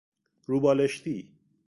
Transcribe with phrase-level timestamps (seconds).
[0.47, 1.31] رو بالشتی